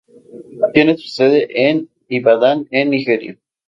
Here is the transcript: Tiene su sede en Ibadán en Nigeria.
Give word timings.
Tiene 0.73 0.97
su 0.97 1.07
sede 1.09 1.69
en 1.69 1.87
Ibadán 2.07 2.67
en 2.71 2.89
Nigeria. 2.89 3.37